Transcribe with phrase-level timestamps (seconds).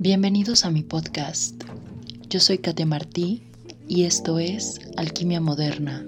[0.00, 1.64] Bienvenidos a mi podcast.
[2.30, 3.42] Yo soy Kate Martí
[3.88, 6.06] y esto es Alquimia Moderna.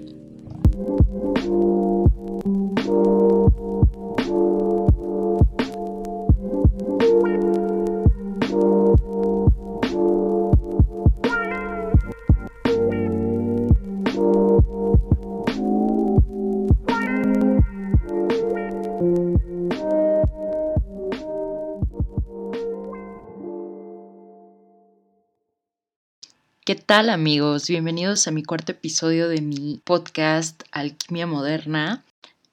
[26.91, 27.69] Tal amigos?
[27.69, 32.03] Bienvenidos a mi cuarto episodio de mi podcast Alquimia Moderna.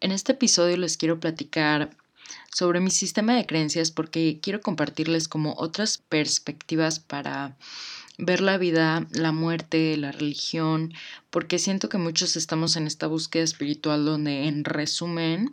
[0.01, 1.91] En este episodio les quiero platicar
[2.55, 7.57] sobre mi sistema de creencias porque quiero compartirles como otras perspectivas para
[8.17, 10.95] ver la vida, la muerte, la religión,
[11.31, 15.53] porque siento que muchos estamos en esta búsqueda espiritual donde en resumen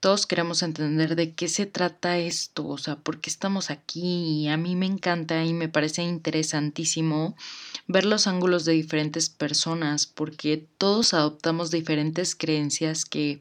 [0.00, 4.00] todos queremos entender de qué se trata esto, o sea, por qué estamos aquí.
[4.44, 7.36] Y a mí me encanta y me parece interesantísimo
[7.86, 13.40] ver los ángulos de diferentes personas, porque todos adoptamos diferentes creencias que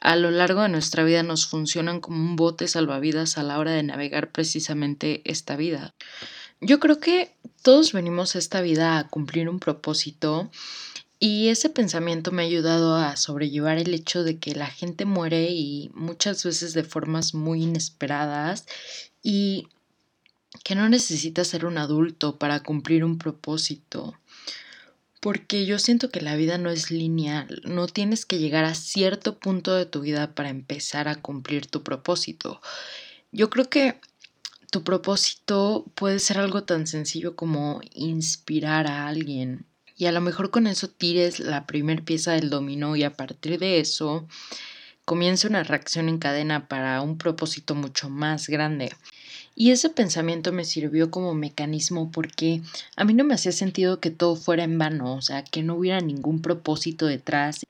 [0.00, 3.72] a lo largo de nuestra vida nos funcionan como un bote salvavidas a la hora
[3.72, 5.92] de navegar precisamente esta vida.
[6.60, 10.50] Yo creo que todos venimos a esta vida a cumplir un propósito
[11.20, 15.50] y ese pensamiento me ha ayudado a sobrellevar el hecho de que la gente muere
[15.50, 18.66] y muchas veces de formas muy inesperadas
[19.22, 19.66] y
[20.62, 24.14] que no necesitas ser un adulto para cumplir un propósito.
[25.20, 29.40] Porque yo siento que la vida no es lineal, no tienes que llegar a cierto
[29.40, 32.60] punto de tu vida para empezar a cumplir tu propósito.
[33.32, 34.00] Yo creo que
[34.70, 39.66] tu propósito puede ser algo tan sencillo como inspirar a alguien,
[39.98, 43.58] y a lo mejor con eso tires la primer pieza del dominó y a partir
[43.58, 44.26] de eso
[45.04, 48.92] comienza una reacción en cadena para un propósito mucho más grande.
[49.56, 52.62] Y ese pensamiento me sirvió como mecanismo porque
[52.94, 55.74] a mí no me hacía sentido que todo fuera en vano, o sea, que no
[55.74, 57.66] hubiera ningún propósito detrás.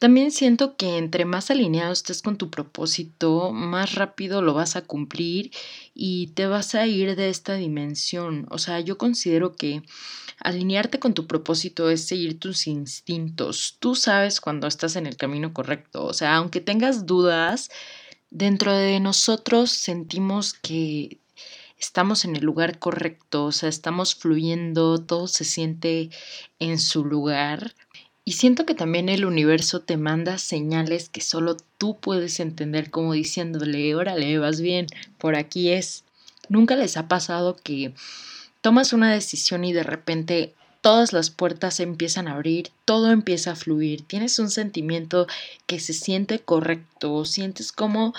[0.00, 4.82] También siento que entre más alineado estés con tu propósito, más rápido lo vas a
[4.82, 5.52] cumplir
[5.94, 8.46] y te vas a ir de esta dimensión.
[8.50, 9.82] O sea, yo considero que
[10.40, 13.76] alinearte con tu propósito es seguir tus instintos.
[13.80, 16.04] Tú sabes cuando estás en el camino correcto.
[16.04, 17.70] O sea, aunque tengas dudas,
[18.30, 21.18] dentro de nosotros sentimos que
[21.78, 26.10] estamos en el lugar correcto, o sea, estamos fluyendo, todo se siente
[26.58, 27.74] en su lugar.
[28.24, 33.14] Y siento que también el universo te manda señales que solo tú puedes entender como
[33.14, 36.04] diciéndole, órale, vas bien, por aquí es.
[36.50, 37.94] Nunca les ha pasado que
[38.60, 43.56] tomas una decisión y de repente todas las puertas empiezan a abrir, todo empieza a
[43.56, 45.26] fluir, tienes un sentimiento
[45.66, 48.14] que se siente correcto, sientes como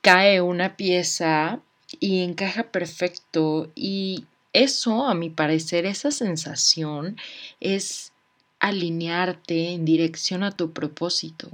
[0.00, 1.60] cae una pieza
[2.00, 7.16] y encaja perfecto y eso, a mi parecer, esa sensación
[7.60, 8.12] es
[8.60, 11.50] alinearte en dirección a tu propósito.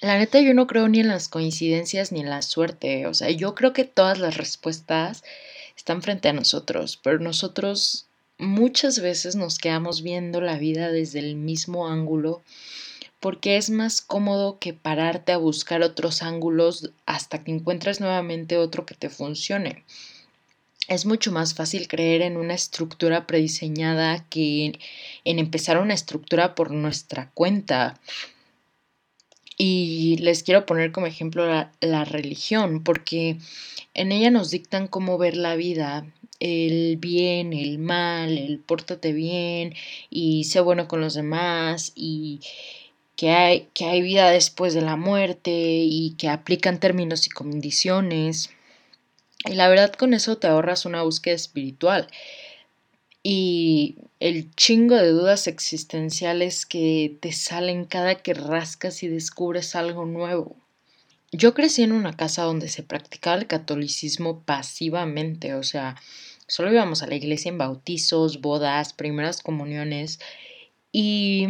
[0.00, 3.30] La neta yo no creo ni en las coincidencias ni en la suerte, o sea,
[3.30, 5.22] yo creo que todas las respuestas
[5.76, 8.06] están frente a nosotros, pero nosotros
[8.38, 12.42] muchas veces nos quedamos viendo la vida desde el mismo ángulo
[13.20, 18.84] porque es más cómodo que pararte a buscar otros ángulos hasta que encuentres nuevamente otro
[18.84, 19.84] que te funcione
[20.88, 24.78] es mucho más fácil creer en una estructura prediseñada que
[25.24, 28.00] en empezar una estructura por nuestra cuenta.
[29.56, 33.38] Y les quiero poner como ejemplo la, religión, porque
[33.94, 36.06] en ella nos dictan cómo ver la vida,
[36.40, 39.74] el bien, el mal, el pórtate bien
[40.10, 42.40] y sé bueno con los demás y
[43.16, 48.50] que hay, que hay vida después de la muerte y que aplican términos y condiciones.
[49.44, 52.08] Y la verdad con eso te ahorras una búsqueda espiritual
[53.22, 60.06] y el chingo de dudas existenciales que te salen cada que rascas y descubres algo
[60.06, 60.56] nuevo.
[61.34, 65.96] Yo crecí en una casa donde se practicaba el catolicismo pasivamente, o sea,
[66.46, 70.20] solo íbamos a la iglesia en bautizos, bodas, primeras comuniones
[70.92, 71.46] y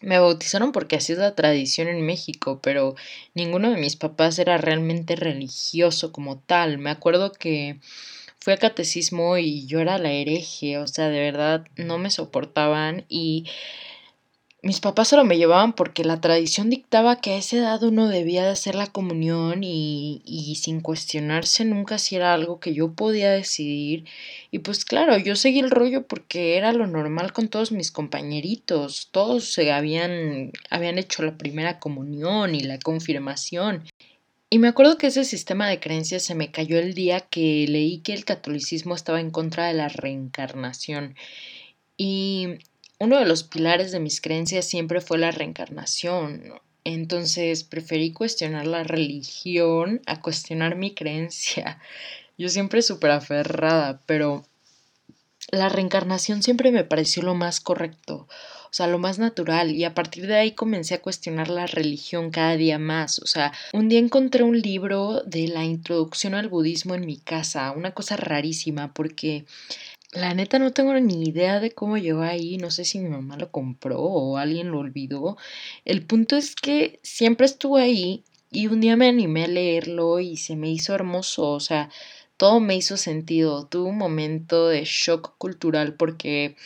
[0.00, 2.94] me bautizaron porque así es la tradición en México, pero
[3.34, 6.78] ninguno de mis papás era realmente religioso como tal.
[6.78, 7.80] Me acuerdo que
[8.38, 13.04] fui a catecismo y yo era la hereje, o sea, de verdad no me soportaban
[13.10, 13.44] y
[14.60, 18.42] mis papás solo me llevaban porque la tradición dictaba que a esa edad uno debía
[18.42, 23.30] de hacer la comunión y, y, sin cuestionarse nunca si era algo que yo podía
[23.30, 24.04] decidir.
[24.50, 29.08] Y pues claro, yo seguí el rollo porque era lo normal con todos mis compañeritos.
[29.12, 33.84] Todos se habían, habían hecho la primera comunión y la confirmación.
[34.50, 37.98] Y me acuerdo que ese sistema de creencias se me cayó el día que leí
[37.98, 41.14] que el catolicismo estaba en contra de la reencarnación.
[41.96, 42.58] Y
[42.98, 46.60] uno de los pilares de mis creencias siempre fue la reencarnación.
[46.84, 51.80] Entonces preferí cuestionar la religión a cuestionar mi creencia.
[52.38, 54.44] Yo siempre súper aferrada, pero
[55.50, 58.28] la reencarnación siempre me pareció lo más correcto
[58.70, 59.70] o sea, lo más natural.
[59.70, 63.18] Y a partir de ahí comencé a cuestionar la religión cada día más.
[63.20, 67.70] O sea, un día encontré un libro de la introducción al budismo en mi casa,
[67.72, 69.46] una cosa rarísima, porque
[70.12, 73.36] la neta no tengo ni idea de cómo llegó ahí, no sé si mi mamá
[73.36, 75.36] lo compró o alguien lo olvidó.
[75.84, 80.36] El punto es que siempre estuvo ahí y un día me animé a leerlo y
[80.38, 81.90] se me hizo hermoso, o sea,
[82.38, 83.66] todo me hizo sentido.
[83.66, 86.56] Tuve un momento de shock cultural porque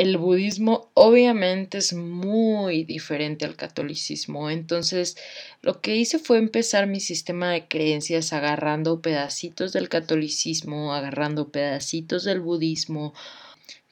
[0.00, 4.48] el budismo obviamente es muy diferente al catolicismo.
[4.48, 5.18] Entonces,
[5.60, 12.24] lo que hice fue empezar mi sistema de creencias agarrando pedacitos del catolicismo, agarrando pedacitos
[12.24, 13.12] del budismo.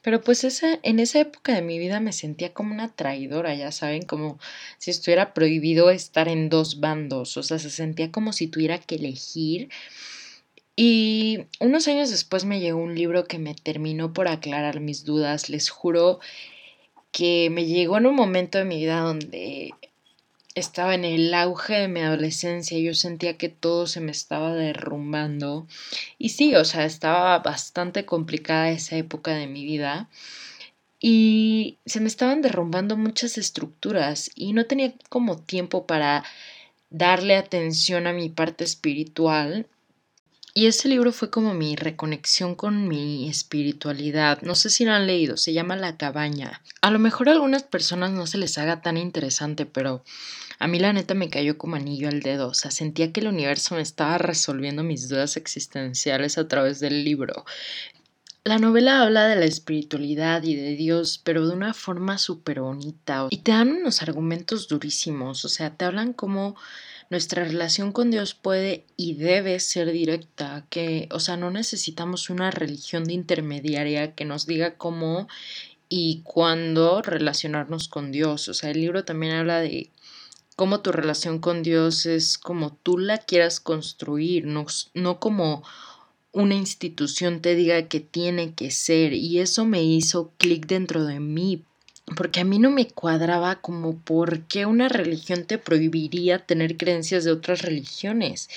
[0.01, 3.71] Pero pues esa, en esa época de mi vida me sentía como una traidora, ya
[3.71, 4.39] saben, como
[4.79, 8.95] si estuviera prohibido estar en dos bandos, o sea, se sentía como si tuviera que
[8.95, 9.69] elegir
[10.81, 15.49] y unos años después me llegó un libro que me terminó por aclarar mis dudas.
[15.49, 16.21] Les juro
[17.11, 19.73] que me llegó en un momento de mi vida donde
[20.55, 22.79] estaba en el auge de mi adolescencia.
[22.79, 25.67] Yo sentía que todo se me estaba derrumbando.
[26.17, 30.09] Y sí, o sea, estaba bastante complicada esa época de mi vida.
[31.01, 36.23] Y se me estaban derrumbando muchas estructuras y no tenía como tiempo para
[36.89, 39.67] darle atención a mi parte espiritual
[40.53, 44.41] y ese libro fue como mi reconexión con mi espiritualidad.
[44.41, 46.61] No sé si lo han leído, se llama La cabaña.
[46.81, 50.03] A lo mejor a algunas personas no se les haga tan interesante, pero
[50.57, 52.49] a mí la neta me cayó como anillo al dedo.
[52.49, 57.03] O sea, sentía que el universo me estaba resolviendo mis dudas existenciales a través del
[57.05, 57.45] libro.
[58.43, 63.27] La novela habla de la espiritualidad y de Dios, pero de una forma súper bonita.
[63.29, 65.45] Y te dan unos argumentos durísimos.
[65.45, 66.55] O sea, te hablan como
[67.09, 72.51] nuestra relación con Dios puede y debe ser directa, que, o sea, no necesitamos una
[72.51, 75.27] religión de intermediaria que nos diga cómo
[75.89, 78.47] y cuándo relacionarnos con Dios.
[78.47, 79.89] O sea, el libro también habla de
[80.55, 85.63] cómo tu relación con Dios es como tú la quieras construir, no, no como
[86.31, 89.13] una institución te diga que tiene que ser.
[89.13, 91.63] Y eso me hizo clic dentro de mí,
[92.15, 97.23] porque a mí no me cuadraba como por qué una religión te prohibiría tener creencias
[97.23, 98.49] de otras religiones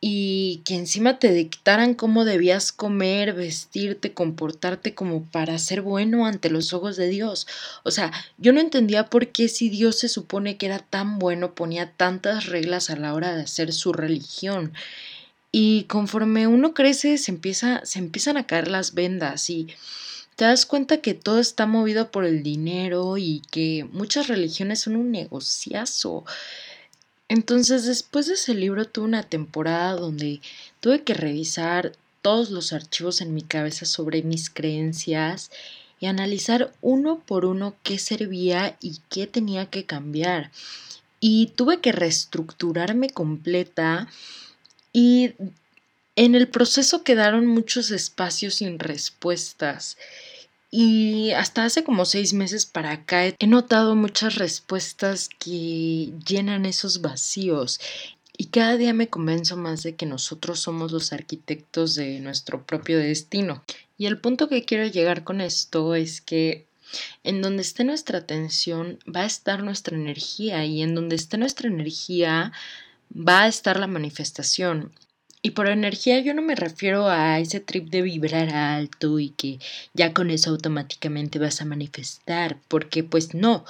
[0.00, 6.50] y que encima te dictaran cómo debías comer, vestirte, comportarte como para ser bueno ante
[6.50, 7.46] los ojos de Dios.
[7.82, 11.54] O sea, yo no entendía por qué si Dios se supone que era tan bueno
[11.54, 14.74] ponía tantas reglas a la hora de hacer su religión.
[15.50, 19.68] Y conforme uno crece se empieza se empiezan a caer las vendas y
[20.36, 24.96] te das cuenta que todo está movido por el dinero y que muchas religiones son
[24.96, 26.24] un negociazo.
[27.28, 30.40] Entonces, después de ese libro tuve una temporada donde
[30.80, 35.50] tuve que revisar todos los archivos en mi cabeza sobre mis creencias
[36.00, 40.50] y analizar uno por uno qué servía y qué tenía que cambiar.
[41.18, 44.08] Y tuve que reestructurarme completa
[44.92, 45.32] y
[46.16, 49.98] en el proceso quedaron muchos espacios sin respuestas.
[50.70, 57.02] Y hasta hace como seis meses para acá he notado muchas respuestas que llenan esos
[57.02, 57.80] vacíos.
[58.36, 62.98] Y cada día me convenzo más de que nosotros somos los arquitectos de nuestro propio
[62.98, 63.62] destino.
[63.96, 66.66] Y el punto que quiero llegar con esto es que
[67.24, 71.68] en donde esté nuestra atención va a estar nuestra energía y en donde esté nuestra
[71.68, 72.52] energía
[73.14, 74.92] va a estar la manifestación.
[75.42, 79.58] Y por energía yo no me refiero a ese trip de vibrar alto y que
[79.94, 83.64] ya con eso automáticamente vas a manifestar, porque pues no.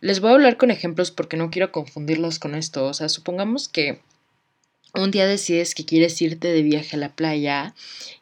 [0.00, 2.86] Les voy a hablar con ejemplos porque no quiero confundirlos con esto.
[2.86, 4.00] O sea, supongamos que
[4.94, 7.74] un día decides que quieres irte de viaje a la playa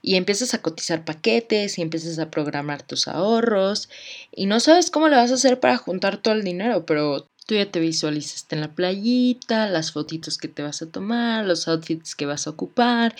[0.02, 3.88] y empiezas a cotizar paquetes y empiezas a programar tus ahorros
[4.30, 7.56] y no sabes cómo le vas a hacer para juntar todo el dinero, pero Tú
[7.56, 12.14] ya te visualizaste en la playita, las fotitos que te vas a tomar, los outfits
[12.14, 13.16] que vas a ocupar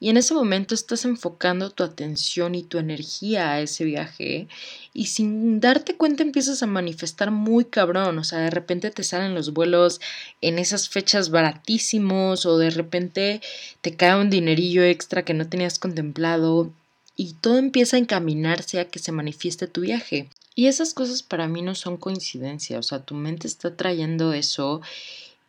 [0.00, 4.48] y en ese momento estás enfocando tu atención y tu energía a ese viaje
[4.94, 9.34] y sin darte cuenta empiezas a manifestar muy cabrón, o sea, de repente te salen
[9.34, 10.00] los vuelos
[10.40, 13.42] en esas fechas baratísimos o de repente
[13.82, 16.72] te cae un dinerillo extra que no tenías contemplado
[17.16, 20.28] y todo empieza a encaminarse a que se manifieste tu viaje.
[20.54, 24.82] Y esas cosas para mí no son coincidencia, o sea, tu mente está trayendo eso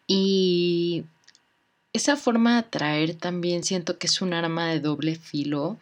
[0.08, 1.06] y
[1.94, 5.78] esa forma de atraer también siento que es un arma de doble filo,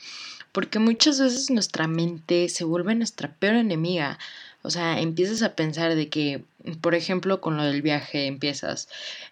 [0.51, 4.19] porque muchas veces nuestra mente se vuelve nuestra peor enemiga.
[4.61, 6.45] O sea, empiezas a pensar de que,
[6.81, 8.87] por ejemplo, con lo del viaje empiezas,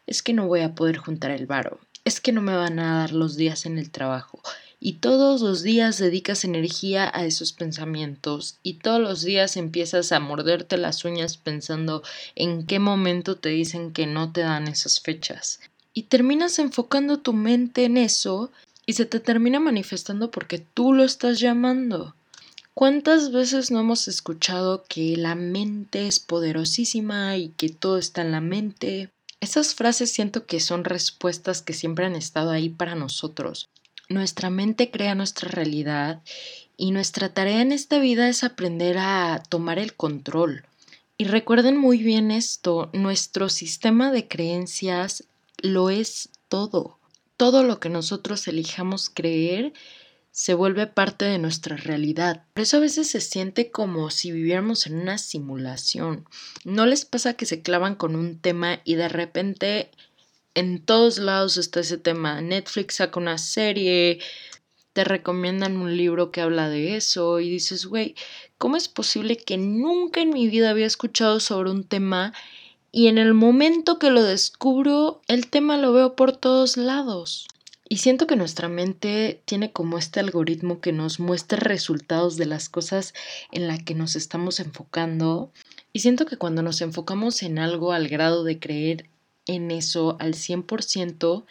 [0.07, 2.97] es que no voy a poder juntar el varo, es que no me van a
[2.99, 4.41] dar los días en el trabajo.
[4.83, 10.19] Y todos los días dedicas energía a esos pensamientos y todos los días empiezas a
[10.19, 12.01] morderte las uñas pensando
[12.33, 15.59] en qué momento te dicen que no te dan esas fechas.
[15.93, 18.49] Y terminas enfocando tu mente en eso
[18.87, 22.15] y se te termina manifestando porque tú lo estás llamando.
[22.73, 28.31] ¿Cuántas veces no hemos escuchado que la mente es poderosísima y que todo está en
[28.31, 29.11] la mente?
[29.41, 33.69] Esas frases siento que son respuestas que siempre han estado ahí para nosotros.
[34.11, 36.21] Nuestra mente crea nuestra realidad
[36.75, 40.65] y nuestra tarea en esta vida es aprender a tomar el control.
[41.17, 45.23] Y recuerden muy bien esto, nuestro sistema de creencias
[45.59, 46.99] lo es todo.
[47.37, 49.71] Todo lo que nosotros elijamos creer
[50.31, 52.43] se vuelve parte de nuestra realidad.
[52.53, 56.25] Por eso a veces se siente como si viviéramos en una simulación.
[56.65, 59.89] ¿No les pasa que se clavan con un tema y de repente
[60.55, 62.41] en todos lados está ese tema?
[62.41, 64.19] Netflix saca una serie,
[64.93, 68.15] te recomiendan un libro que habla de eso y dices, güey,
[68.57, 72.33] ¿cómo es posible que nunca en mi vida había escuchado sobre un tema
[72.91, 77.47] y en el momento que lo descubro, el tema lo veo por todos lados?
[77.87, 82.69] Y siento que nuestra mente tiene como este algoritmo que nos muestra resultados de las
[82.69, 83.13] cosas
[83.51, 85.51] en las que nos estamos enfocando.
[85.91, 89.10] Y siento que cuando nos enfocamos en algo al grado de creer
[89.45, 91.45] en eso al 100%,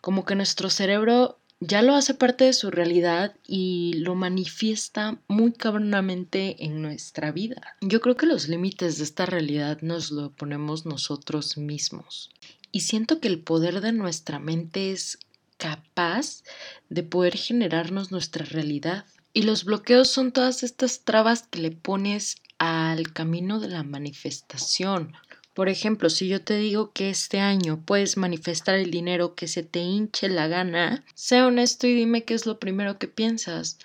[0.00, 5.52] como que nuestro cerebro ya lo hace parte de su realidad y lo manifiesta muy
[5.52, 7.76] cabronamente en nuestra vida.
[7.80, 12.30] Yo creo que los límites de esta realidad nos lo ponemos nosotros mismos.
[12.72, 15.18] Y siento que el poder de nuestra mente es
[15.56, 16.42] capaz
[16.90, 19.06] de poder generarnos nuestra realidad.
[19.32, 25.14] Y los bloqueos son todas estas trabas que le pones al camino de la manifestación.
[25.56, 29.62] Por ejemplo, si yo te digo que este año puedes manifestar el dinero que se
[29.62, 33.78] te hinche la gana, sé honesto y dime qué es lo primero que piensas.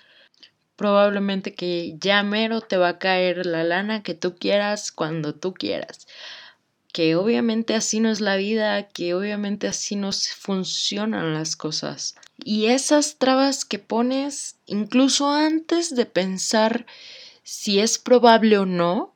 [0.76, 5.54] Probablemente que ya mero te va a caer la lana que tú quieras cuando tú
[5.54, 6.06] quieras
[6.92, 12.16] que obviamente así no es la vida, que obviamente así no funcionan las cosas.
[12.44, 16.84] Y esas trabas que pones, incluso antes de pensar
[17.44, 19.11] si es probable o no,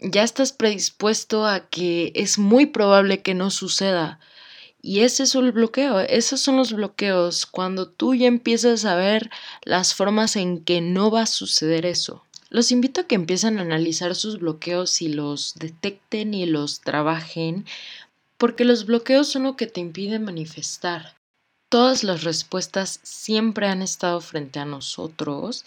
[0.00, 4.18] ya estás predispuesto a que es muy probable que no suceda.
[4.82, 9.30] Y ese es el bloqueo, esos son los bloqueos, cuando tú ya empiezas a ver
[9.62, 12.24] las formas en que no va a suceder eso.
[12.48, 17.66] Los invito a que empiecen a analizar sus bloqueos y los detecten y los trabajen,
[18.38, 21.14] porque los bloqueos son lo que te impide manifestar.
[21.68, 25.64] Todas las respuestas siempre han estado frente a nosotros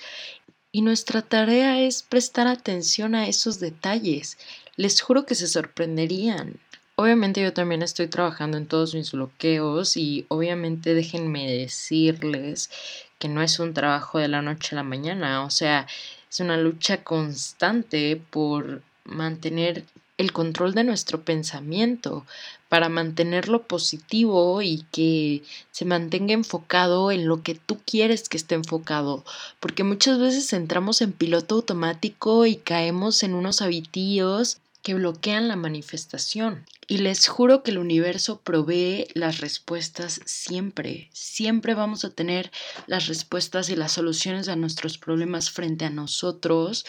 [0.73, 4.39] y nuestra tarea es prestar atención a esos detalles.
[4.75, 6.59] Les juro que se sorprenderían.
[6.95, 12.71] Obviamente yo también estoy trabajando en todos mis bloqueos y obviamente déjenme decirles
[13.19, 15.87] que no es un trabajo de la noche a la mañana, o sea,
[16.29, 19.85] es una lucha constante por mantener
[20.17, 22.25] el control de nuestro pensamiento,
[22.69, 28.55] para mantenerlo positivo y que se mantenga enfocado en lo que tú quieres que esté
[28.55, 29.23] enfocado,
[29.59, 35.55] porque muchas veces entramos en piloto automático y caemos en unos habitíos que bloquean la
[35.55, 36.65] manifestación.
[36.87, 41.09] Y les juro que el universo provee las respuestas siempre.
[41.13, 42.51] Siempre vamos a tener
[42.85, 46.85] las respuestas y las soluciones a nuestros problemas frente a nosotros,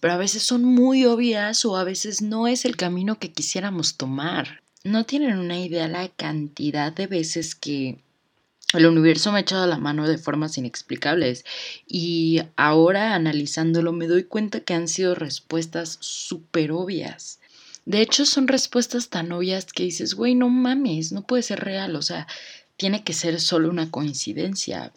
[0.00, 3.96] pero a veces son muy obvias o a veces no es el camino que quisiéramos
[3.96, 4.60] tomar.
[4.82, 7.98] No tienen una idea la cantidad de veces que
[8.74, 11.44] el universo me ha echado la mano de formas inexplicables
[11.86, 17.40] y ahora analizándolo me doy cuenta que han sido respuestas súper obvias.
[17.84, 21.94] De hecho, son respuestas tan obvias que dices, güey, no mames, no puede ser real,
[21.94, 22.26] o sea,
[22.76, 24.92] tiene que ser solo una coincidencia.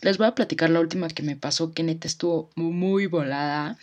[0.00, 3.78] Les voy a platicar la última que me pasó, que neta estuvo muy volada.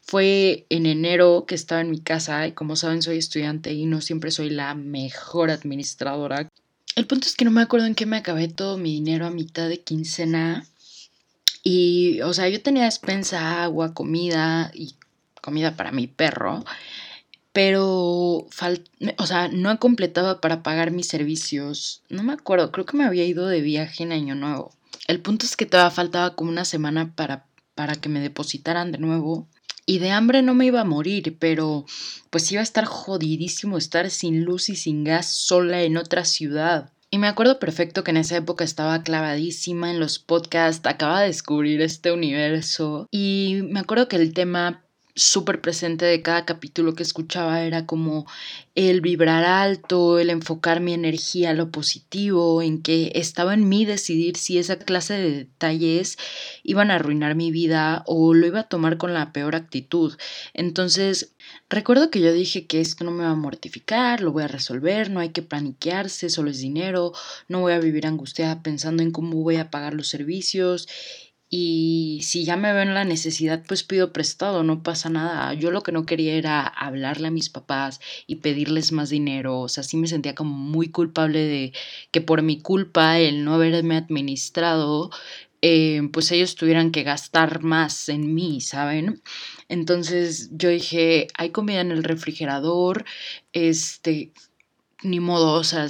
[0.00, 4.00] Fue en enero que estaba en mi casa y como saben soy estudiante y no
[4.00, 6.48] siempre soy la mejor administradora.
[7.00, 9.30] El punto es que no me acuerdo en qué me acabé todo mi dinero a
[9.30, 10.66] mitad de quincena.
[11.62, 14.96] Y, o sea, yo tenía despensa, agua, comida y
[15.40, 16.62] comida para mi perro
[17.52, 22.02] pero, o sea, no completaba para pagar mis servicios.
[22.10, 24.72] No me acuerdo, creo que me había ido de viaje en Año Nuevo.
[25.08, 28.98] El punto es que todavía faltaba como una semana para, para que me depositaran de
[28.98, 29.48] nuevo.
[29.90, 31.84] Y de hambre no me iba a morir, pero
[32.30, 36.92] pues iba a estar jodidísimo estar sin luz y sin gas sola en otra ciudad.
[37.10, 41.26] Y me acuerdo perfecto que en esa época estaba clavadísima en los podcasts, acaba de
[41.26, 44.84] descubrir este universo y me acuerdo que el tema
[45.20, 48.26] súper presente de cada capítulo que escuchaba era como
[48.74, 53.84] el vibrar alto, el enfocar mi energía a lo positivo, en que estaba en mí
[53.84, 56.16] decidir si esa clase de detalles
[56.62, 60.16] iban a arruinar mi vida o lo iba a tomar con la peor actitud.
[60.54, 61.34] Entonces,
[61.68, 65.10] recuerdo que yo dije que esto no me va a mortificar, lo voy a resolver,
[65.10, 67.12] no hay que paniquearse, solo es dinero,
[67.48, 70.88] no voy a vivir angustiada pensando en cómo voy a pagar los servicios
[71.52, 75.52] y si ya me ven la necesidad, pues pido prestado, no pasa nada.
[75.54, 79.58] Yo lo que no quería era hablarle a mis papás y pedirles más dinero.
[79.58, 81.72] O sea, sí me sentía como muy culpable de
[82.12, 85.10] que por mi culpa, el no haberme administrado,
[85.62, 89.20] eh, pues ellos tuvieran que gastar más en mí, ¿saben?
[89.68, 93.04] Entonces yo dije, hay comida en el refrigerador,
[93.52, 94.32] este,
[95.02, 95.88] ni modo, o sea,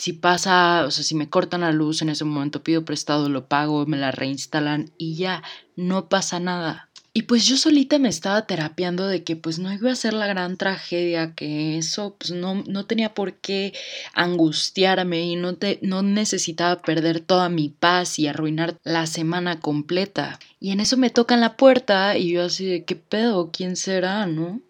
[0.00, 3.48] si pasa, o sea, si me cortan la luz en ese momento, pido prestado, lo
[3.48, 5.42] pago, me la reinstalan y ya,
[5.76, 6.90] no pasa nada.
[7.12, 10.28] Y pues yo solita me estaba terapiando de que pues no iba a ser la
[10.28, 13.74] gran tragedia, que eso pues no, no tenía por qué
[14.14, 20.38] angustiarme y no, te, no necesitaba perder toda mi paz y arruinar la semana completa.
[20.60, 24.26] Y en eso me tocan la puerta y yo así de qué pedo, ¿quién será,
[24.26, 24.60] no?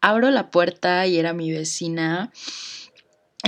[0.00, 2.32] Abro la puerta y era mi vecina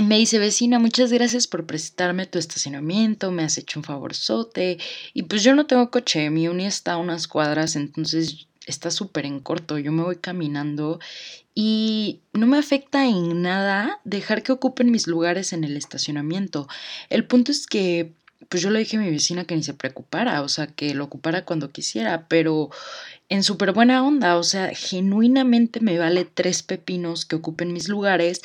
[0.01, 4.77] me dice, vecina, muchas gracias por prestarme tu estacionamiento, me has hecho un favorzote.
[5.13, 9.25] Y pues yo no tengo coche, mi uni está a unas cuadras, entonces está súper
[9.25, 10.99] en corto, yo me voy caminando
[11.55, 16.67] y no me afecta en nada dejar que ocupen mis lugares en el estacionamiento.
[17.09, 18.13] El punto es que,
[18.47, 21.03] pues yo le dije a mi vecina que ni se preocupara, o sea, que lo
[21.05, 22.69] ocupara cuando quisiera, pero
[23.27, 28.41] en súper buena onda, o sea, genuinamente me vale tres pepinos que ocupen mis lugares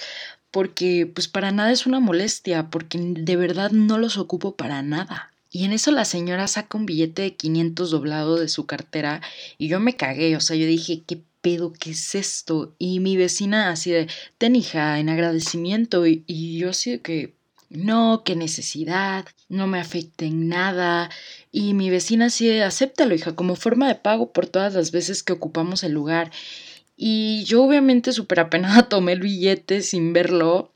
[0.54, 5.32] porque pues para nada es una molestia, porque de verdad no los ocupo para nada.
[5.50, 9.20] Y en eso la señora saca un billete de 500 doblado de su cartera
[9.58, 11.72] y yo me cagué, o sea, yo dije, ¿qué pedo?
[11.72, 12.72] ¿Qué es esto?
[12.78, 14.06] Y mi vecina así de,
[14.38, 16.22] ten hija, en agradecimiento y,
[16.56, 17.34] yo así de que,
[17.68, 21.10] no, qué necesidad, no me afecta en nada.
[21.50, 25.24] Y mi vecina así de, acéptalo, hija, como forma de pago por todas las veces
[25.24, 26.30] que ocupamos el lugar.
[27.06, 30.72] Y yo obviamente súper apenada tomé el billete sin verlo.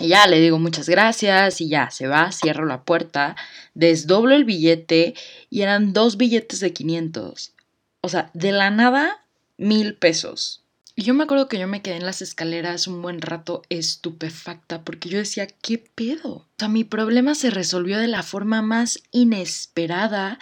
[0.00, 3.36] Y ya le digo muchas gracias y ya se va, cierro la puerta,
[3.74, 5.12] desdoblo el billete
[5.50, 7.52] y eran dos billetes de 500.
[8.00, 9.26] O sea, de la nada,
[9.58, 10.64] mil pesos.
[10.96, 14.80] Y yo me acuerdo que yo me quedé en las escaleras un buen rato estupefacta
[14.80, 16.30] porque yo decía, ¿qué pedo?
[16.30, 20.38] O sea, mi problema se resolvió de la forma más inesperada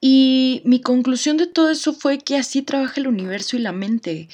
[0.00, 4.28] y mi conclusión de todo eso fue que así trabaja el universo y la mente.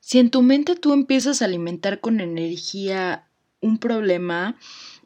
[0.00, 3.26] Si en tu mente tú empiezas a alimentar con energía
[3.60, 4.56] un problema,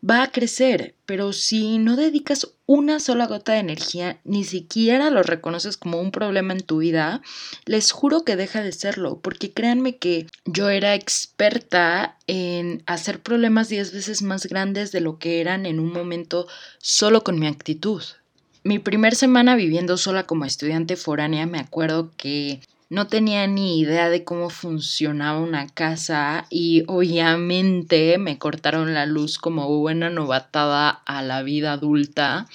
[0.09, 5.23] va a crecer, pero si no dedicas una sola gota de energía, ni siquiera lo
[5.23, 7.21] reconoces como un problema en tu vida,
[7.67, 13.69] les juro que deja de serlo, porque créanme que yo era experta en hacer problemas
[13.69, 16.47] diez veces más grandes de lo que eran en un momento
[16.79, 18.03] solo con mi actitud
[18.62, 24.11] mi primer semana viviendo sola como estudiante foránea, me acuerdo que no tenía ni idea
[24.11, 31.23] de cómo funcionaba una casa y obviamente me cortaron la luz como buena novatada a
[31.23, 32.49] la vida adulta.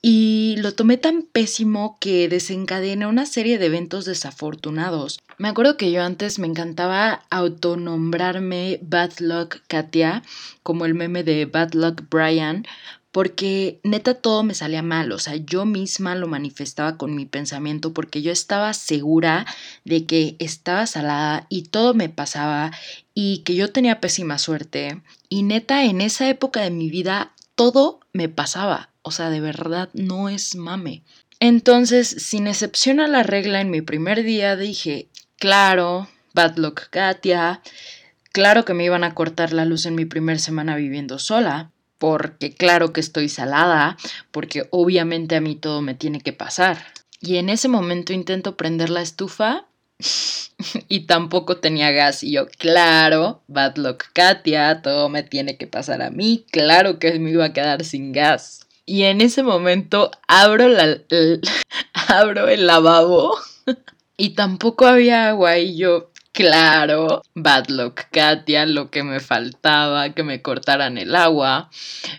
[0.00, 5.20] Y lo tomé tan pésimo que desencadené una serie de eventos desafortunados.
[5.38, 10.22] Me acuerdo que yo antes me encantaba autonombrarme Bad Luck Katia,
[10.64, 12.66] como el meme de Bad Luck Brian,
[13.12, 17.92] porque neta todo me salía mal, o sea, yo misma lo manifestaba con mi pensamiento
[17.92, 19.46] porque yo estaba segura
[19.84, 22.72] de que estaba salada y todo me pasaba
[23.14, 28.00] y que yo tenía pésima suerte y neta en esa época de mi vida todo
[28.14, 31.02] me pasaba, o sea, de verdad no es mame.
[31.38, 37.60] Entonces, sin excepción a la regla, en mi primer día dije, claro, bad luck Katia,
[38.30, 41.70] claro que me iban a cortar la luz en mi primer semana viviendo sola,
[42.02, 43.96] porque claro que estoy salada,
[44.32, 46.84] porque obviamente a mí todo me tiene que pasar.
[47.20, 49.66] Y en ese momento intento prender la estufa
[50.88, 52.24] y tampoco tenía gas.
[52.24, 57.16] Y yo, claro, bad luck Katia, todo me tiene que pasar a mí, claro que
[57.20, 58.66] me iba a quedar sin gas.
[58.84, 60.98] Y en ese momento abro, la,
[62.08, 63.38] abro el lavabo
[64.16, 70.22] y tampoco había agua y yo, Claro, bad luck Katia, lo que me faltaba, que
[70.22, 71.68] me cortaran el agua.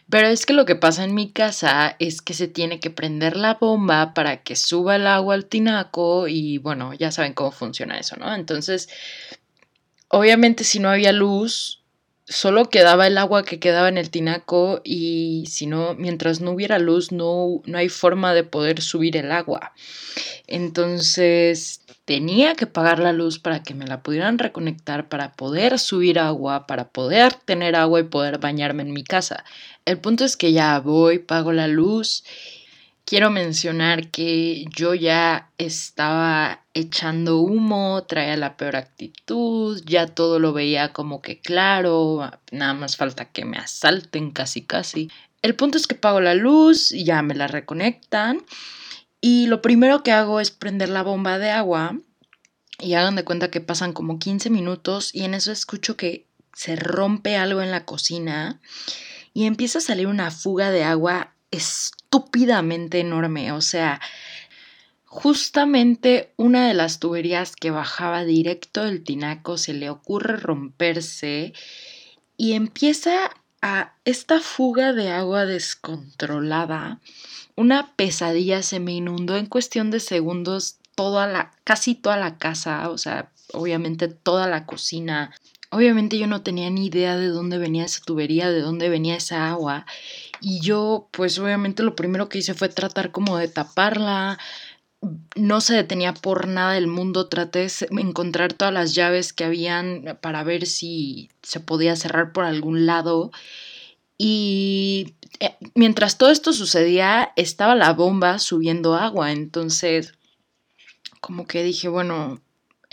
[0.10, 3.38] Pero es que lo que pasa en mi casa es que se tiene que prender
[3.38, 7.97] la bomba para que suba el agua al tinaco y bueno, ya saben cómo funciona
[7.99, 8.36] eso, ¿no?
[8.36, 8.89] Entonces,
[10.10, 11.83] obviamente si no había luz,
[12.25, 16.79] solo quedaba el agua que quedaba en el tinaco y si no, mientras no hubiera
[16.79, 19.73] luz, no, no hay forma de poder subir el agua.
[20.47, 26.19] Entonces tenía que pagar la luz para que me la pudieran reconectar, para poder subir
[26.19, 29.43] agua, para poder tener agua y poder bañarme en mi casa.
[29.86, 32.23] El punto es que ya voy, pago la luz.
[33.06, 40.54] Quiero mencionar que yo ya estaba echando humo, traía la peor actitud, ya todo lo
[40.54, 45.12] veía como que claro, nada más falta que me asalten casi casi.
[45.42, 48.46] El punto es que pago la luz, ya me la reconectan
[49.20, 51.98] y lo primero que hago es prender la bomba de agua
[52.80, 56.78] y hagan de cuenta que pasan como 15 minutos y en eso escucho que se
[56.78, 58.62] rompe algo en la cocina
[59.34, 61.34] y empieza a salir una fuga de agua
[62.13, 63.52] estúpidamente enorme.
[63.52, 63.99] O sea,
[65.06, 71.54] justamente una de las tuberías que bajaba directo del tinaco se le ocurre romperse
[72.38, 76.99] y empieza a esta fuga de agua descontrolada
[77.56, 82.89] una pesadilla se me inundó en cuestión de segundos toda la, casi toda la casa,
[82.89, 85.32] o sea, obviamente toda la cocina.
[85.69, 89.49] Obviamente yo no tenía ni idea de dónde venía esa tubería, de dónde venía esa
[89.49, 89.86] agua.
[90.45, 94.38] Y yo, pues obviamente lo primero que hice fue tratar como de taparla.
[95.38, 97.29] No se detenía por nada del mundo.
[97.29, 102.43] Traté de encontrar todas las llaves que habían para ver si se podía cerrar por
[102.43, 103.32] algún lado.
[104.17, 109.32] Y eh, mientras todo esto sucedía, estaba la bomba subiendo agua.
[109.32, 110.13] Entonces,
[111.21, 112.41] como que dije, bueno,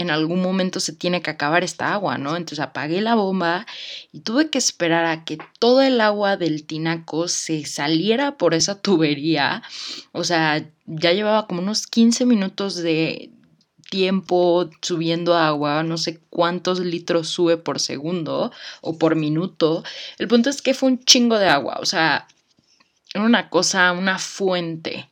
[0.01, 2.37] en algún momento se tiene que acabar esta agua, ¿no?
[2.37, 3.67] Entonces apagué la bomba
[4.13, 8.81] y tuve que esperar a que todo el agua del tinaco se saliera por esa
[8.81, 9.63] tubería.
[10.13, 13.31] O sea, ya llevaba como unos 15 minutos de,
[13.91, 19.85] tiempo subiendo agua, no sé cuántos litros sube por segundo o por minuto.
[20.17, 22.27] El punto es que fue un chingo de agua, o sea,
[23.13, 25.11] era una cosa, una fuente.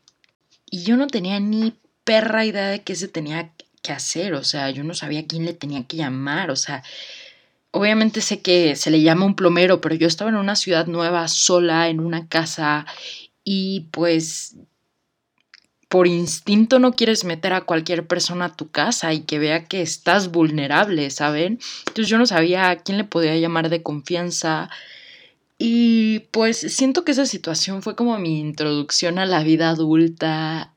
[0.70, 1.74] Y yo no tenía ni
[2.04, 5.54] perra idea de qué se tenía que hacer, o sea, yo no sabía quién le
[5.54, 6.82] tenía que llamar, o sea,
[7.70, 11.28] obviamente sé que se le llama un plomero, pero yo estaba en una ciudad nueva,
[11.28, 12.86] sola, en una casa,
[13.44, 14.56] y pues
[15.88, 19.80] por instinto no quieres meter a cualquier persona a tu casa y que vea que
[19.80, 21.58] estás vulnerable, ¿saben?
[21.86, 24.68] Entonces yo no sabía a quién le podía llamar de confianza.
[25.56, 30.74] Y pues siento que esa situación fue como mi introducción a la vida adulta,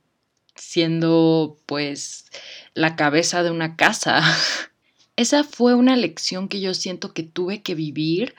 [0.55, 2.31] siendo pues
[2.73, 4.21] la cabeza de una casa.
[5.15, 8.35] Esa fue una lección que yo siento que tuve que vivir,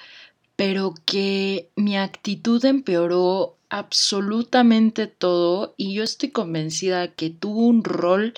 [0.56, 8.34] pero que mi actitud empeoró absolutamente todo y yo estoy convencida que tuvo un rol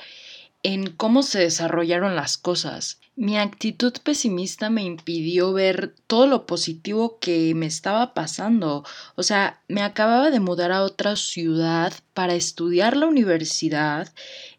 [0.63, 3.01] en cómo se desarrollaron las cosas.
[3.17, 8.85] Mi actitud pesimista me impidió ver todo lo positivo que me estaba pasando.
[9.15, 14.13] O sea, me acababa de mudar a otra ciudad para estudiar la universidad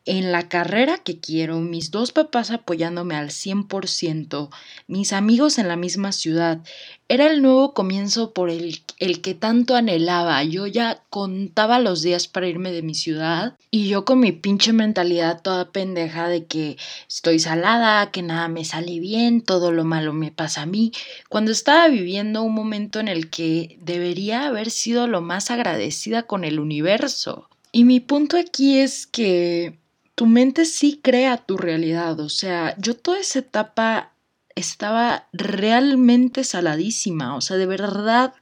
[0.06, 4.50] en la carrera que quiero, mis dos papás apoyándome al 100%,
[4.88, 6.60] mis amigos en la misma ciudad.
[7.08, 10.44] Era el nuevo comienzo por el, el, que tanto anhelaba.
[10.44, 14.74] Yo ya contaba los días para irme de mi ciudad y yo con mi pinche
[14.74, 20.14] mentalidad toda pendeja de que estoy salada, que nada me sale bien, todo lo malo
[20.14, 20.92] me pasa a mí,
[21.30, 26.44] cuando estaba viviendo un momento en el que debería haber sido lo más agradecida con
[26.44, 27.45] el universo.
[27.76, 29.78] Y mi punto aquí es que
[30.16, 32.18] tu mente sí crea tu realidad.
[32.22, 34.14] O sea, yo toda esa etapa
[34.56, 37.36] estaba realmente saladísima.
[37.36, 38.34] O sea, de verdad,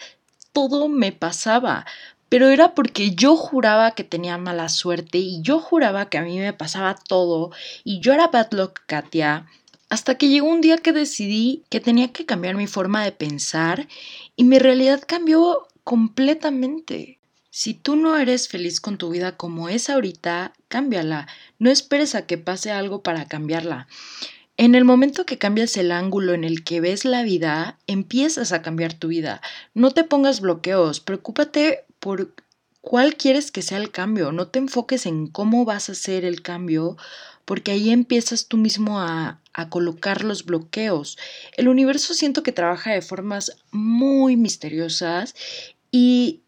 [0.51, 1.87] todo me pasaba.
[2.29, 6.37] Pero era porque yo juraba que tenía mala suerte y yo juraba que a mí
[6.37, 7.49] me pasaba todo
[7.83, 9.47] y yo era bad luck Katia.
[9.89, 13.87] Hasta que llegó un día que decidí que tenía que cambiar mi forma de pensar
[14.35, 17.17] y mi realidad cambió completamente.
[17.55, 21.27] Si tú no eres feliz con tu vida como es ahorita, cámbiala.
[21.59, 23.87] No esperes a que pase algo para cambiarla.
[24.57, 28.63] En el momento que cambias el ángulo en el que ves la vida, empiezas a
[28.63, 29.39] cambiar tu vida.
[29.75, 32.33] No te pongas bloqueos, preocúpate por
[32.81, 34.31] cuál quieres que sea el cambio.
[34.31, 36.97] No te enfoques en cómo vas a hacer el cambio,
[37.45, 41.19] porque ahí empiezas tú mismo a, a colocar los bloqueos.
[41.55, 45.35] El universo siento que trabaja de formas muy misteriosas
[45.91, 46.39] y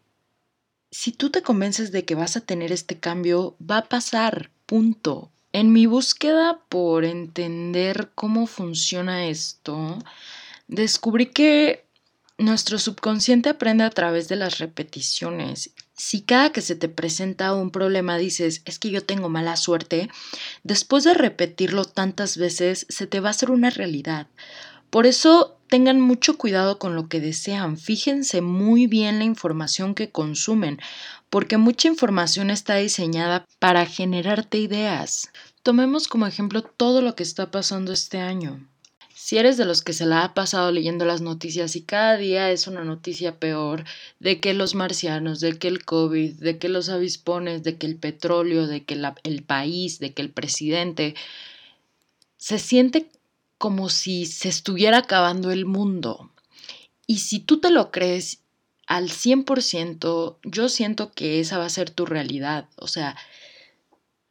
[0.90, 5.30] si tú te convences de que vas a tener este cambio, va a pasar, punto.
[5.52, 9.98] En mi búsqueda por entender cómo funciona esto,
[10.68, 11.86] descubrí que
[12.38, 15.70] nuestro subconsciente aprende a través de las repeticiones.
[15.96, 20.10] Si cada que se te presenta un problema dices, es que yo tengo mala suerte,
[20.62, 24.26] después de repetirlo tantas veces se te va a hacer una realidad
[24.90, 30.10] Por eso tengan mucho cuidado con lo que desean, fíjense muy bien la información que
[30.10, 30.78] consumen,
[31.30, 35.30] porque mucha información está diseñada para generarte ideas.
[35.62, 38.64] Tomemos como ejemplo todo lo que está pasando este año.
[39.14, 42.52] Si eres de los que se la ha pasado leyendo las noticias y cada día
[42.52, 43.82] es una noticia peor
[44.20, 47.96] de que los marcianos, de que el COVID, de que los avispones, de que el
[47.96, 48.94] petróleo, de que
[49.24, 51.16] el país, de que el presidente,
[52.36, 53.10] se siente
[53.58, 56.30] como si se estuviera acabando el mundo.
[57.06, 58.40] Y si tú te lo crees
[58.86, 62.68] al 100%, yo siento que esa va a ser tu realidad.
[62.76, 63.16] O sea,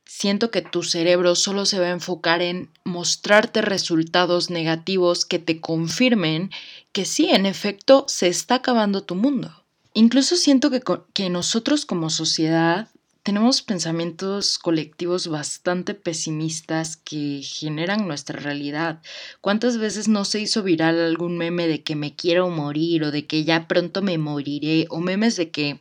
[0.06, 5.60] siento que tu cerebro solo se va a enfocar en mostrarte resultados negativos que te
[5.60, 6.52] confirmen
[6.92, 9.64] que sí, en efecto, se está acabando tu mundo.
[9.94, 10.82] Incluso siento que,
[11.14, 12.90] que nosotros como sociedad
[13.26, 19.02] tenemos pensamientos colectivos bastante pesimistas que generan nuestra realidad.
[19.42, 23.26] ¿Cuántas veces no se hizo viral algún meme de que me quiero morir o de
[23.26, 25.80] que ya pronto me moriré o memes de que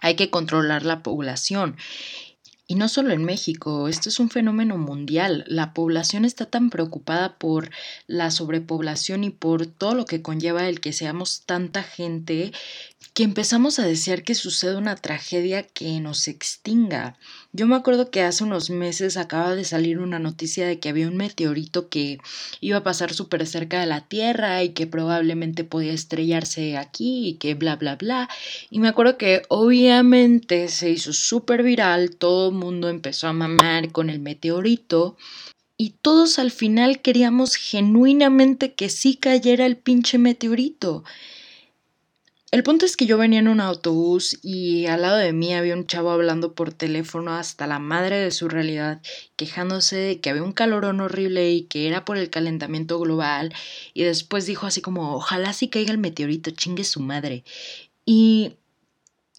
[0.00, 1.76] hay que controlar la población?
[2.70, 5.44] Y no solo en México, esto es un fenómeno mundial.
[5.48, 7.70] La población está tan preocupada por
[8.06, 12.52] la sobrepoblación y por todo lo que conlleva el que seamos tanta gente
[13.18, 17.18] que empezamos a desear que suceda una tragedia que nos extinga.
[17.52, 21.08] Yo me acuerdo que hace unos meses acaba de salir una noticia de que había
[21.08, 22.20] un meteorito que
[22.60, 27.34] iba a pasar súper cerca de la Tierra y que probablemente podía estrellarse aquí y
[27.38, 28.28] que bla bla bla.
[28.70, 33.90] Y me acuerdo que obviamente se hizo súper viral, todo el mundo empezó a mamar
[33.90, 35.16] con el meteorito.
[35.76, 41.02] Y todos al final queríamos genuinamente que sí cayera el pinche meteorito.
[42.50, 45.74] El punto es que yo venía en un autobús y al lado de mí había
[45.74, 49.02] un chavo hablando por teléfono hasta la madre de su realidad,
[49.36, 53.52] quejándose de que había un calorón horrible y que era por el calentamiento global,
[53.92, 57.44] y después dijo así como, ojalá sí caiga el meteorito, chingue su madre.
[58.06, 58.54] Y,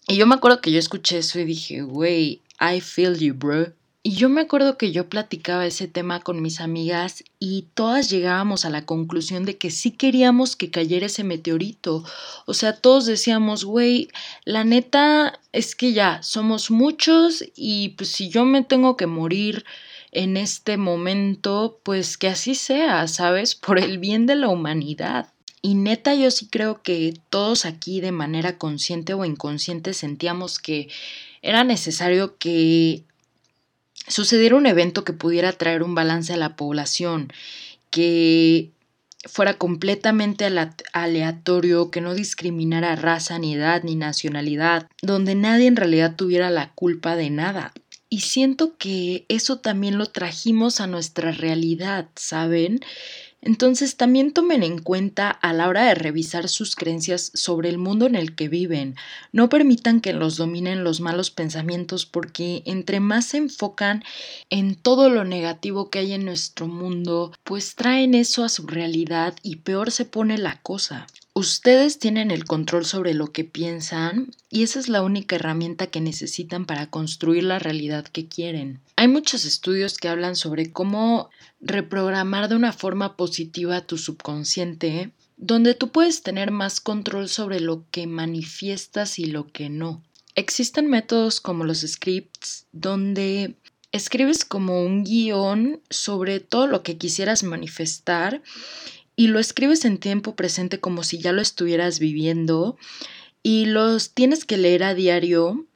[0.06, 3.72] y yo me acuerdo que yo escuché eso y dije, wey, I feel you, bro.
[4.02, 8.64] Y yo me acuerdo que yo platicaba ese tema con mis amigas y todas llegábamos
[8.64, 12.02] a la conclusión de que sí queríamos que cayera ese meteorito.
[12.46, 14.08] O sea, todos decíamos, güey,
[14.46, 19.66] la neta es que ya somos muchos y pues si yo me tengo que morir
[20.12, 23.54] en este momento, pues que así sea, ¿sabes?
[23.54, 25.30] Por el bien de la humanidad.
[25.60, 30.88] Y neta, yo sí creo que todos aquí de manera consciente o inconsciente sentíamos que
[31.42, 33.04] era necesario que
[34.10, 37.32] sucediera un evento que pudiera traer un balance a la población,
[37.90, 38.70] que
[39.26, 40.48] fuera completamente
[40.92, 46.72] aleatorio, que no discriminara raza, ni edad, ni nacionalidad, donde nadie en realidad tuviera la
[46.74, 47.72] culpa de nada.
[48.08, 52.80] Y siento que eso también lo trajimos a nuestra realidad, ¿saben?
[53.42, 58.06] Entonces también tomen en cuenta a la hora de revisar sus creencias sobre el mundo
[58.06, 58.96] en el que viven.
[59.32, 64.04] No permitan que los dominen los malos pensamientos porque entre más se enfocan
[64.50, 69.34] en todo lo negativo que hay en nuestro mundo, pues traen eso a su realidad
[69.42, 71.06] y peor se pone la cosa.
[71.40, 76.02] Ustedes tienen el control sobre lo que piensan y esa es la única herramienta que
[76.02, 78.78] necesitan para construir la realidad que quieren.
[78.96, 81.30] Hay muchos estudios que hablan sobre cómo
[81.62, 87.86] reprogramar de una forma positiva tu subconsciente, donde tú puedes tener más control sobre lo
[87.90, 90.02] que manifiestas y lo que no.
[90.34, 93.54] Existen métodos como los scripts, donde
[93.92, 98.42] escribes como un guion sobre todo lo que quisieras manifestar
[99.20, 102.78] y lo escribes en tiempo presente como si ya lo estuvieras viviendo
[103.42, 105.66] y los tienes que leer a diario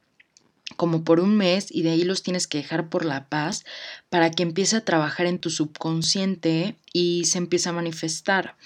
[0.77, 3.67] como por un mes y de ahí los tienes que dejar por la paz
[4.09, 8.57] para que empiece a trabajar en tu subconsciente y se empiece a manifestar.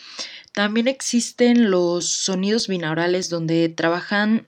[0.52, 4.46] También existen los sonidos binaurales donde trabajan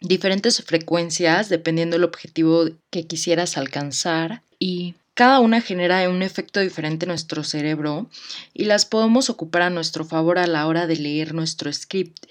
[0.00, 7.04] diferentes frecuencias dependiendo del objetivo que quisieras alcanzar y cada una genera un efecto diferente
[7.04, 8.08] en nuestro cerebro
[8.54, 12.26] y las podemos ocupar a nuestro favor a la hora de leer nuestro script.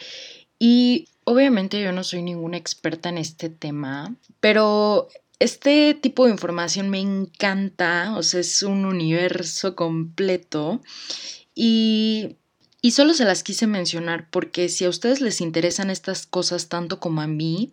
[0.57, 6.89] Y obviamente yo no soy ninguna experta en este tema, pero este tipo de información
[6.89, 10.81] me encanta, o sea, es un universo completo
[11.55, 12.37] y,
[12.81, 16.99] y solo se las quise mencionar porque si a ustedes les interesan estas cosas tanto
[16.99, 17.71] como a mí,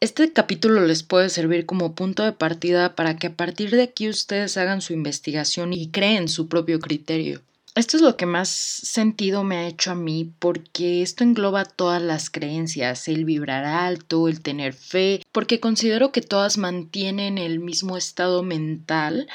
[0.00, 4.08] este capítulo les puede servir como punto de partida para que a partir de aquí
[4.08, 7.42] ustedes hagan su investigación y creen su propio criterio.
[7.74, 12.02] Esto es lo que más sentido me ha hecho a mí porque esto engloba todas
[12.02, 17.96] las creencias, el vibrar alto, el tener fe, porque considero que todas mantienen el mismo
[17.96, 19.28] estado mental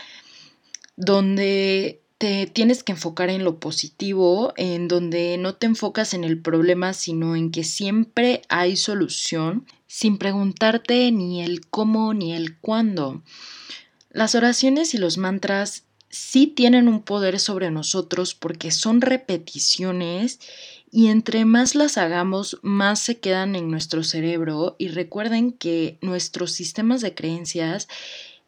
[0.96, 6.40] donde te tienes que enfocar en lo positivo, en donde no te enfocas en el
[6.40, 13.22] problema, sino en que siempre hay solución, sin preguntarte ni el cómo ni el cuándo.
[14.10, 20.40] Las oraciones y los mantras sí tienen un poder sobre nosotros porque son repeticiones
[20.92, 26.54] y entre más las hagamos, más se quedan en nuestro cerebro y recuerden que nuestros
[26.54, 27.88] sistemas de creencias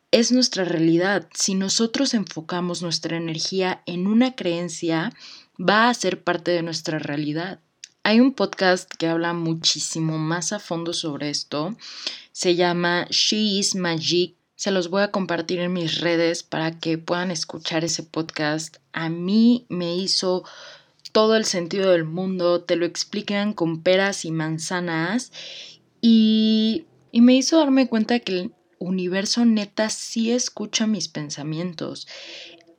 [0.10, 1.30] es nuestra realidad.
[1.32, 5.14] Si nosotros enfocamos nuestra energía en una creencia,
[5.60, 7.60] va a ser parte de nuestra realidad.
[8.08, 11.76] Hay un podcast que habla muchísimo más a fondo sobre esto.
[12.32, 17.00] Se llama She is Magic se los voy a compartir en mis redes para que
[17.00, 18.78] puedan escuchar ese podcast.
[18.94, 20.44] A mí me hizo
[21.14, 25.32] todo el sentido del mundo, te lo explican con peras y manzanas
[26.00, 32.08] y, y me hizo darme cuenta que el universo neta sí escucha mis pensamientos.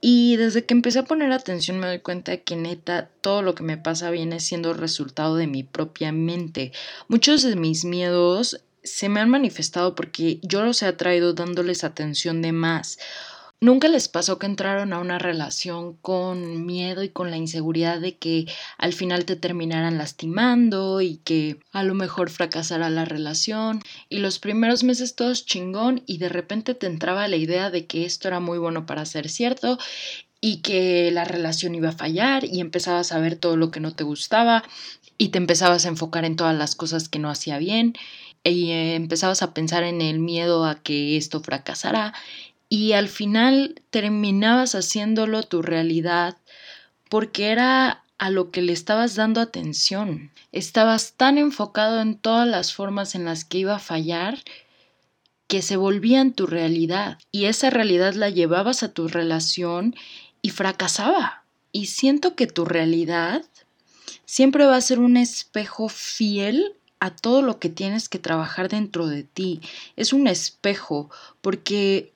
[0.00, 3.54] Y desde que empecé a poner atención me doy cuenta de que neta todo lo
[3.54, 6.72] que me pasa viene siendo resultado de mi propia mente.
[7.08, 12.40] Muchos de mis miedos se me han manifestado porque yo los he atraído dándoles atención
[12.42, 12.98] de más.
[13.58, 18.16] ¿Nunca les pasó que entraron a una relación con miedo y con la inseguridad de
[18.18, 18.44] que
[18.76, 23.80] al final te terminaran lastimando y que a lo mejor fracasara la relación?
[24.10, 28.04] Y los primeros meses todos chingón y de repente te entraba la idea de que
[28.04, 29.78] esto era muy bueno para ser cierto
[30.42, 33.94] y que la relación iba a fallar y empezabas a ver todo lo que no
[33.94, 34.64] te gustaba
[35.16, 37.94] y te empezabas a enfocar en todas las cosas que no hacía bien
[38.44, 42.14] y eh, empezabas a pensar en el miedo a que esto fracasara
[42.68, 46.36] y al final terminabas haciéndolo tu realidad
[47.08, 50.30] porque era a lo que le estabas dando atención.
[50.52, 54.38] Estabas tan enfocado en todas las formas en las que iba a fallar
[55.46, 59.94] que se volvían tu realidad y esa realidad la llevabas a tu relación
[60.42, 61.44] y fracasaba.
[61.72, 63.44] Y siento que tu realidad
[64.24, 69.06] siempre va a ser un espejo fiel a todo lo que tienes que trabajar dentro
[69.06, 69.60] de ti.
[69.94, 71.10] Es un espejo
[71.42, 72.12] porque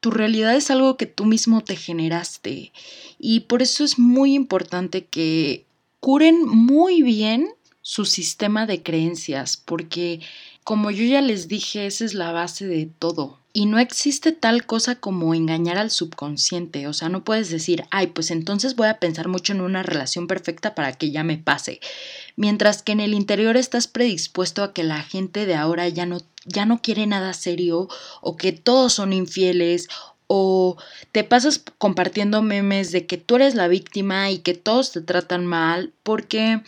[0.00, 2.72] tu realidad es algo que tú mismo te generaste
[3.18, 5.64] y por eso es muy importante que
[6.00, 7.50] curen muy bien
[7.82, 10.20] su sistema de creencias porque
[10.64, 13.39] como yo ya les dije, esa es la base de todo.
[13.52, 18.08] Y no existe tal cosa como engañar al subconsciente, o sea, no puedes decir, ay,
[18.08, 21.80] pues entonces voy a pensar mucho en una relación perfecta para que ya me pase.
[22.36, 26.18] Mientras que en el interior estás predispuesto a que la gente de ahora ya no,
[26.44, 27.88] ya no quiere nada serio,
[28.20, 29.88] o que todos son infieles,
[30.28, 30.76] o
[31.10, 35.44] te pasas compartiendo memes de que tú eres la víctima y que todos te tratan
[35.44, 36.62] mal, porque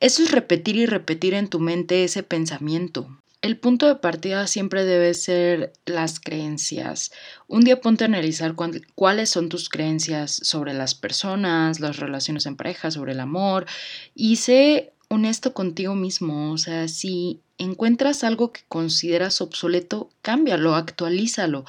[0.00, 3.08] eso es repetir y repetir en tu mente ese pensamiento.
[3.46, 7.12] El punto de partida siempre debe ser las creencias.
[7.46, 8.56] Un día ponte a analizar
[8.96, 13.66] cuáles son tus creencias sobre las personas, las relaciones en pareja, sobre el amor
[14.16, 16.50] y sé honesto contigo mismo.
[16.50, 21.66] O sea, si encuentras algo que consideras obsoleto, cámbialo, actualízalo.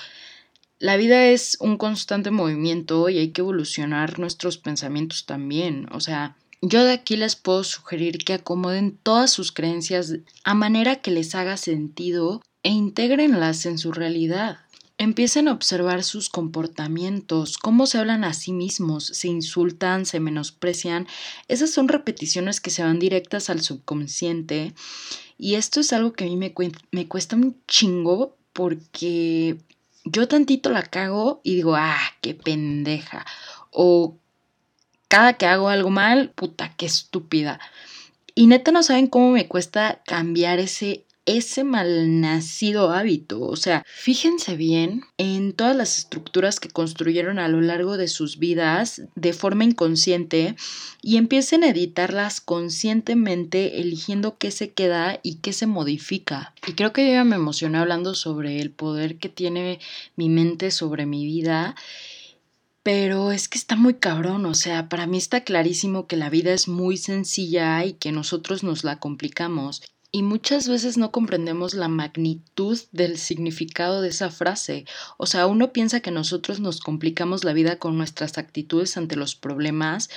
[0.79, 5.87] La vida es un constante movimiento y hay que evolucionar nuestros pensamientos también.
[5.91, 10.97] O sea, yo de aquí les puedo sugerir que acomoden todas sus creencias a manera
[10.97, 14.59] que les haga sentido e integrenlas en su realidad.
[14.99, 21.07] Empiecen a observar sus comportamientos, cómo se hablan a sí mismos, se insultan, se menosprecian.
[21.47, 24.73] Esas son repeticiones que se van directas al subconsciente.
[25.37, 26.53] Y esto es algo que a mí me,
[26.91, 29.57] me cuesta un chingo porque
[30.03, 33.23] yo tantito la cago y digo, ah, qué pendeja.
[33.69, 34.17] O
[35.07, 37.59] cada que hago algo mal, puta, qué estúpida.
[38.35, 43.41] Y neta no saben cómo me cuesta cambiar ese ese malnacido hábito.
[43.41, 48.39] O sea, fíjense bien en todas las estructuras que construyeron a lo largo de sus
[48.39, 50.55] vidas de forma inconsciente
[51.01, 56.53] y empiecen a editarlas conscientemente, eligiendo qué se queda y qué se modifica.
[56.65, 59.79] Y creo que yo ya me emocioné hablando sobre el poder que tiene
[60.15, 61.75] mi mente sobre mi vida
[62.87, 66.53] pero es que está muy cabrón, o sea, para mí está clarísimo que la vida
[66.53, 69.81] es muy sencilla y que nosotros nos la complicamos.
[70.09, 74.85] Y muchas veces no comprendemos la magnitud del significado de esa frase.
[75.17, 79.35] O sea, uno piensa que nosotros nos complicamos la vida con nuestras actitudes ante los
[79.35, 80.09] problemas,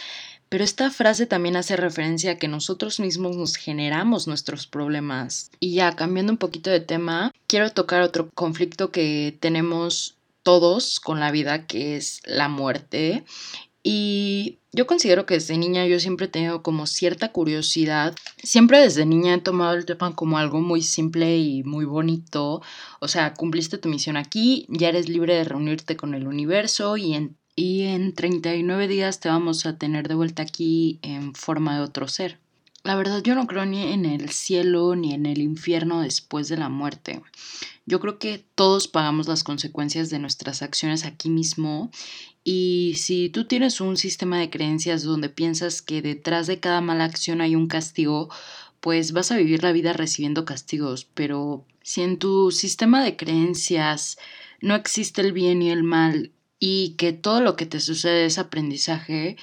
[0.49, 5.51] pero esta frase también hace referencia a que nosotros mismos nos generamos nuestros problemas.
[5.59, 11.21] Y ya, cambiando un poquito de tema, quiero tocar otro conflicto que tenemos todos con
[11.21, 13.25] la vida, que es la muerte.
[13.83, 18.15] Y yo considero que desde niña yo siempre he tenido como cierta curiosidad.
[18.43, 22.63] Siempre desde niña he tomado el tema como algo muy simple y muy bonito.
[23.01, 27.33] O sea, cumpliste tu misión aquí, ya eres libre de reunirte con el universo y,
[27.57, 32.07] y en 39 días te vamos a tener de vuelta aquí en forma de otro
[32.07, 32.39] ser.
[32.83, 36.57] La verdad yo no creo ni en el cielo ni en el infierno después de
[36.57, 37.21] la muerte.
[37.85, 41.91] Yo creo que todos pagamos las consecuencias de nuestras acciones aquí mismo
[42.43, 47.05] y si tú tienes un sistema de creencias donde piensas que detrás de cada mala
[47.05, 48.31] acción hay un castigo,
[48.81, 54.17] pues vas a vivir la vida recibiendo castigos, pero si en tu sistema de creencias
[54.63, 58.39] no existe el bien y el mal y que todo lo que te sucede es
[58.39, 59.37] aprendizaje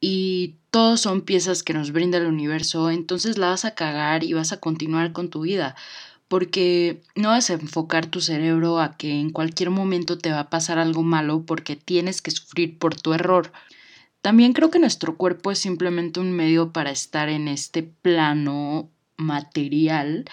[0.00, 4.32] y todos son piezas que nos brinda el universo, entonces la vas a cagar y
[4.32, 5.74] vas a continuar con tu vida,
[6.28, 10.50] porque no vas a enfocar tu cerebro a que en cualquier momento te va a
[10.50, 13.52] pasar algo malo porque tienes que sufrir por tu error.
[14.22, 20.24] También creo que nuestro cuerpo es simplemente un medio para estar en este plano material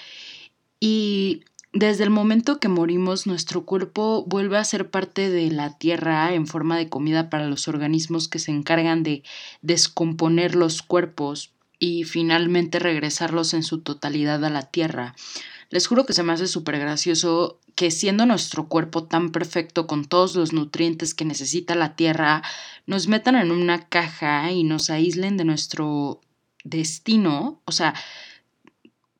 [0.79, 1.43] y
[1.73, 6.45] desde el momento que morimos, nuestro cuerpo vuelve a ser parte de la tierra en
[6.45, 9.23] forma de comida para los organismos que se encargan de
[9.63, 15.15] descomponer los cuerpos y finalmente regresarlos en su totalidad a la tierra.
[15.71, 20.05] Les juro que se me hace súper gracioso que siendo nuestro cuerpo tan perfecto con
[20.05, 22.43] todos los nutrientes que necesita la tierra,
[22.85, 26.21] nos metan en una caja y nos aíslen de nuestro
[26.63, 27.59] destino.
[27.65, 27.95] O sea,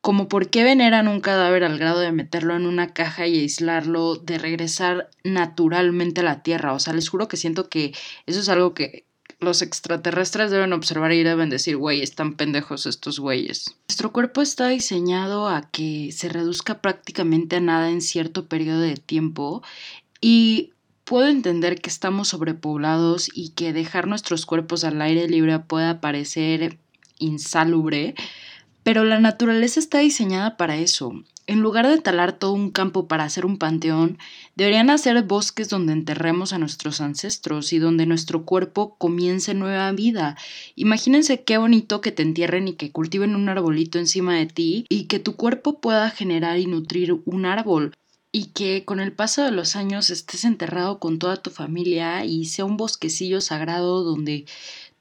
[0.04, 4.16] como por qué veneran un cadáver al grado de meterlo en una caja y aislarlo,
[4.16, 6.74] de regresar naturalmente a la Tierra.
[6.74, 7.94] O sea, les juro que siento que
[8.26, 9.06] eso es algo que
[9.40, 13.76] los extraterrestres deben observar y deben decir, güey, están pendejos estos güeyes.
[13.88, 18.98] Nuestro cuerpo está diseñado a que se reduzca prácticamente a nada en cierto periodo de
[18.98, 19.62] tiempo
[20.20, 20.74] y
[21.04, 26.76] puedo entender que estamos sobrepoblados y que dejar nuestros cuerpos al aire libre pueda parecer
[27.18, 28.14] insalubre,
[28.84, 31.24] pero la naturaleza está diseñada para eso.
[31.46, 34.18] En lugar de talar todo un campo para hacer un panteón,
[34.56, 40.38] deberían hacer bosques donde enterremos a nuestros ancestros y donde nuestro cuerpo comience nueva vida.
[40.74, 45.04] Imagínense qué bonito que te entierren y que cultiven un arbolito encima de ti y
[45.04, 47.92] que tu cuerpo pueda generar y nutrir un árbol
[48.36, 52.46] y que con el paso de los años estés enterrado con toda tu familia y
[52.46, 54.44] sea un bosquecillo sagrado donde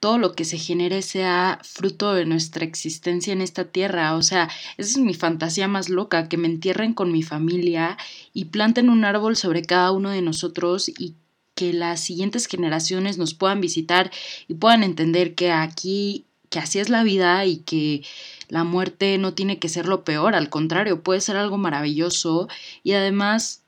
[0.04, 4.16] todo lo que se genere sea fruto de nuestra existencia en esta tierra.
[4.18, 7.98] O sea, esa es mi fantasía más loca, que me entierren con mi familia
[8.34, 11.16] y planten un árbol sobre cada uno de nosotros y
[11.56, 14.12] que las siguientes generaciones nos puedan visitar
[14.50, 18.04] y puedan entender que aquí, que así es la vida y que
[18.50, 22.50] la muerte no tiene que ser lo peor, al contrario, puede ser algo maravilloso
[22.84, 23.63] y además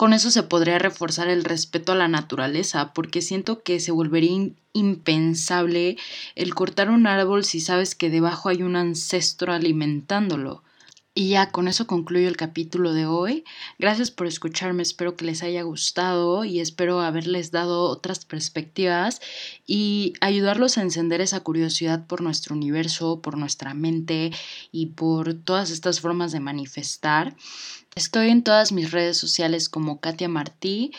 [0.00, 4.48] con eso se podría reforzar el respeto a la naturaleza, porque siento que se volvería
[4.72, 5.98] impensable
[6.36, 10.62] el cortar un árbol si sabes que debajo hay un ancestro alimentándolo.
[11.20, 13.44] Y ya con eso concluyo el capítulo de hoy.
[13.78, 19.20] Gracias por escucharme, espero que les haya gustado y espero haberles dado otras perspectivas
[19.66, 24.30] y ayudarlos a encender esa curiosidad por nuestro universo, por nuestra mente
[24.72, 27.36] y por todas estas formas de manifestar.
[27.94, 30.90] Estoy en todas mis redes sociales como Katia Martí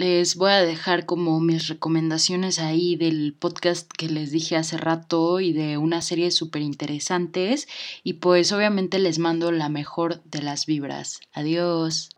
[0.00, 5.40] les voy a dejar como mis recomendaciones ahí del podcast que les dije hace rato
[5.40, 7.68] y de una serie súper interesantes.
[8.02, 11.20] Y pues obviamente les mando la mejor de las vibras.
[11.34, 12.08] Adiós.